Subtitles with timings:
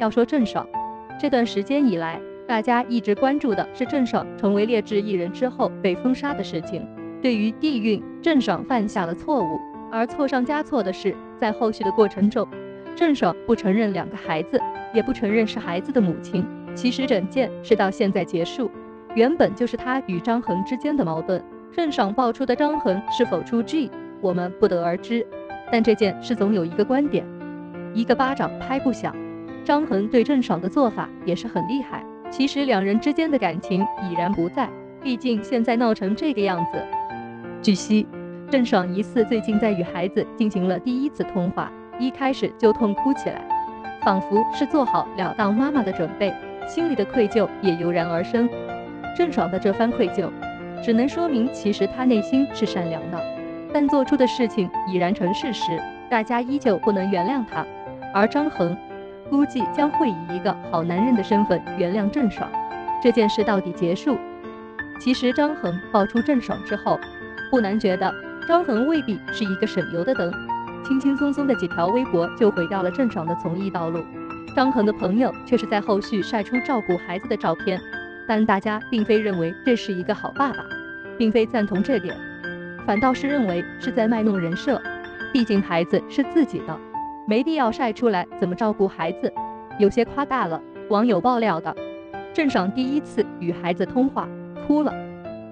[0.00, 0.66] 要说郑爽，
[1.20, 2.18] 这段时间以来，
[2.48, 6.88] 大家一直关注的是郑爽成为劣质艺人之后被封杀的事情。
[7.20, 9.60] 对于地孕，郑爽犯下了错误，
[9.92, 12.48] 而错上加错的是，在后续的过程中，
[12.96, 14.58] 郑爽不承认两个孩子，
[14.94, 16.42] 也不承认是孩子的母亲。
[16.74, 18.70] 其实整件事到现在结束，
[19.14, 21.44] 原本就是她与张恒之间的矛盾。
[21.70, 23.90] 郑爽爆出的张恒是否出 G，
[24.22, 25.26] 我们不得而知。
[25.70, 27.22] 但这件事总有一个观点，
[27.92, 29.14] 一个巴掌拍不响。
[29.64, 32.04] 张恒对郑爽的做法也是很厉害。
[32.30, 34.68] 其实两人之间的感情已然不在，
[35.02, 36.82] 毕竟现在闹成这个样子。
[37.60, 38.06] 据悉，
[38.50, 43.42] 郑爽疑似最近在与孩子进行了第一次通话，一开始就痛哭起来，
[44.02, 46.32] 仿佛是做好了当妈妈的准备，
[46.66, 48.48] 心里的愧疚也油然而生。
[49.16, 50.30] 郑爽的这番愧疚。
[50.82, 53.22] 只能说明，其实她内心是善良的，
[53.70, 57.66] 但做出的事情已然成事实，大家依旧不能原谅她。
[58.14, 58.74] 而张恒
[59.30, 62.50] 估计将会以一个好男人的身份原谅郑爽。
[63.02, 64.18] 这件事到底结束？
[65.00, 66.98] 其实张恒爆出郑爽之后，
[67.50, 68.12] 不难觉得
[68.46, 70.30] 张恒未必是一个省油的灯，
[70.84, 74.04] 轻轻松松的几条微博就毁掉了郑爽的从艺道路。
[74.54, 77.80] 张恒的朋友却是在后续晒出照顾孩子的照片。
[78.28, 80.64] 但大家并非认为这是一个好爸爸，
[81.18, 82.16] 并非赞同这点，
[82.86, 84.80] 反倒是认为是在卖弄人设。
[85.32, 86.78] 毕竟孩子是自己的，
[87.30, 89.32] 没必要晒出来怎么照顾孩子，
[89.78, 90.60] 有些夸大了。
[90.88, 91.72] 网友爆料的，
[92.34, 94.28] 郑爽第一次与孩子通话
[94.66, 94.92] 哭了。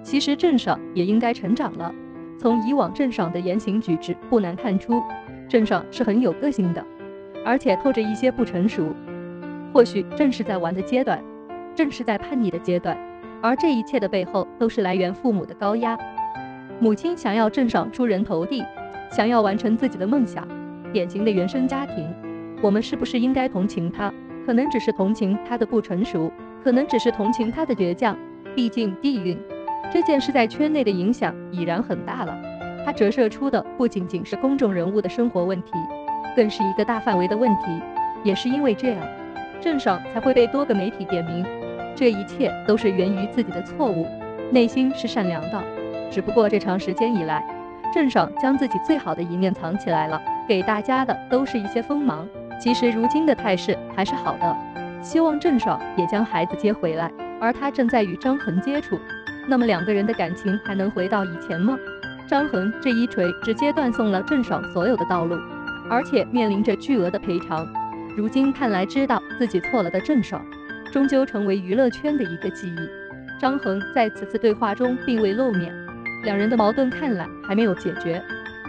[0.02, 1.94] 其实郑爽也应该成长了，
[2.36, 5.00] 从以往郑爽的言行举止不难看出，
[5.48, 6.84] 郑爽是很有个性的，
[7.44, 8.92] 而且透着一些不成熟。
[9.72, 11.22] 或许正是在玩的阶段。
[11.76, 12.98] 正是在叛逆的阶段，
[13.40, 15.96] 而这一切的背后都是来源父母的高压。
[16.80, 18.64] 母亲想要郑爽出人头地，
[19.12, 20.44] 想要完成自己的梦想，
[20.92, 22.06] 典型的原生家庭。
[22.60, 24.12] 我们是不是应该同情他？
[24.44, 26.32] 可能只是同情他的不成熟，
[26.64, 28.16] 可能只是同情他的倔强。
[28.54, 29.38] 毕竟地运
[29.92, 32.36] 这件事在圈内的影响已然很大了，
[32.84, 35.72] 它折射出的不仅仅是公众人物的生活问题，
[36.34, 37.64] 更是一个大范围的问题。
[38.24, 39.06] 也是因为这样，
[39.60, 41.46] 郑爽才会被多个媒体点名。
[41.94, 44.06] 这一切都是源于自己的错误，
[44.50, 45.62] 内心是善良的，
[46.10, 47.44] 只不过这长时间以来，
[47.92, 52.26] 郑爽将自己最好的一面藏起来了，给大家的都是一些锋芒。
[52.60, 54.56] 其实如今的态势还是好的，
[55.02, 58.98] 希望郑爽也将孩子接回来，而他正在与张恒接触，
[59.46, 61.78] 那么两个人的感情还能回到以前吗？
[62.26, 65.36] 张恒这一锤直接断送了郑爽所有的道路，
[65.88, 67.66] 而且面临着巨额的赔偿。
[68.16, 70.42] 如今看来，知道自己错了的郑爽。
[70.90, 72.78] 终究成为娱乐圈的一个记忆。
[73.38, 75.70] 张恒在此次对话中并未露面，
[76.24, 78.22] 两人的矛盾看来还没有解决，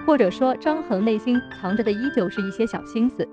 [0.09, 3.30] 或者说张恒内心藏着的依旧是一些小心思。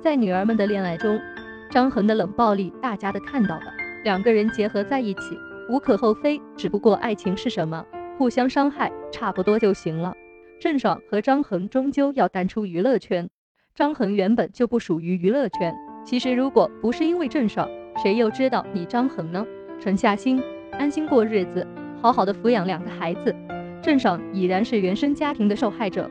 [0.00, 1.20] 在女儿们的恋爱中，
[1.68, 3.64] 张恒的冷暴力大家都看到了，
[4.04, 5.36] 两个人结合在一起
[5.68, 7.84] 无可厚非，只不过爱情是什么，
[8.16, 10.14] 互相伤害差不多就行了。
[10.60, 13.28] 郑爽和张恒终究要淡出娱乐圈，
[13.74, 15.74] 张恒原本就不属于娱乐圈。
[16.06, 17.68] 其实如果不是因为郑爽，
[18.00, 19.44] 谁又知道你张恒呢？
[19.80, 20.40] 沉下心，
[20.78, 21.66] 安心过日子，
[22.00, 23.34] 好好的抚养两个孩子。
[23.82, 26.08] 郑爽已然是原生家庭的受害者，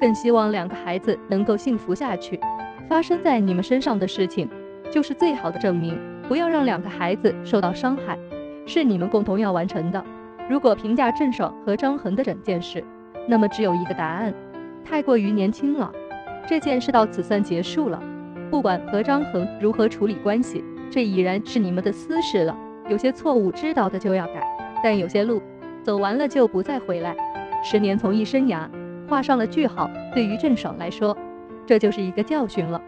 [0.00, 2.40] 更希望两个孩子能够幸福下去。
[2.88, 4.48] 发生在你们身上的事情，
[4.90, 5.98] 就是最好的证明。
[6.28, 8.18] 不要让两个孩子受到伤害，
[8.66, 10.04] 是你们共同要完成的。
[10.48, 12.82] 如果评价郑爽和张恒的整件事，
[13.28, 14.32] 那么只有一个答案：
[14.84, 15.92] 太过于年轻了。
[16.46, 18.02] 这件事到此算结束了。
[18.50, 20.64] 不管和张恒如何处理关系。
[20.92, 22.58] 这已然是你们的私事了。
[22.88, 24.44] 有些错误知道的就要改，
[24.82, 25.40] 但有些路
[25.84, 27.14] 走完了就不再回来。
[27.62, 28.68] 十年从艺生涯
[29.10, 31.16] 画上了句号，对于郑爽来说，
[31.66, 32.80] 这就是一个教训了。